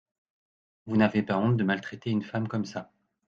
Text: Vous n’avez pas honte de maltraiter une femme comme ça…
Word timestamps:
Vous 0.87 0.97
n’avez 0.97 1.21
pas 1.21 1.37
honte 1.37 1.57
de 1.57 1.63
maltraiter 1.63 2.09
une 2.09 2.23
femme 2.23 2.47
comme 2.47 2.65
ça… 2.65 2.91